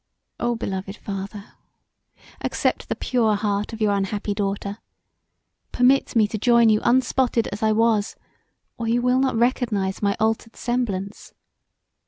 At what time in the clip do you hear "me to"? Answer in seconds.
6.15-6.39